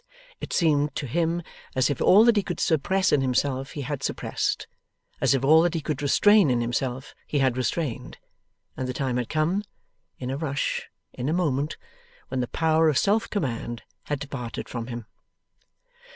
[0.39, 1.43] It seemed to him
[1.75, 4.65] as if all that he could suppress in himself he had suppressed,
[5.21, 8.17] as if all that he could restrain in himself he had restrained,
[8.75, 9.63] and the time had come
[10.17, 11.77] in a rush, in a moment
[12.29, 15.05] when the power of self command had departed from him.